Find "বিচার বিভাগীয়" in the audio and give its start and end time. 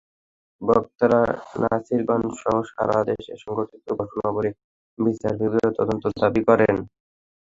4.97-5.71